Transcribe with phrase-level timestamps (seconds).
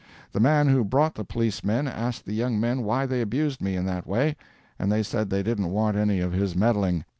[0.31, 3.85] The man who brought the policemen asked the young men why they abused me in
[3.85, 4.35] that way,
[4.79, 7.05] and they said they didn't want any of his meddling.